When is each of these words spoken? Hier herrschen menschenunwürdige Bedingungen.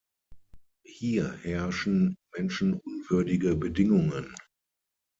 Hier 0.87 1.31
herrschen 1.43 2.17
menschenunwürdige 2.35 3.55
Bedingungen. 3.55 4.33